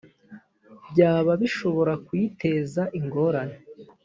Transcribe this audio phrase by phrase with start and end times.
[0.91, 3.57] byaba bishobora kuyiteza ingorane